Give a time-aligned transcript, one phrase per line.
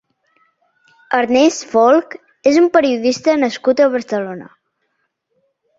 [1.17, 2.17] Ernest Folch
[2.53, 4.53] és un periodista nascut a Barcelona.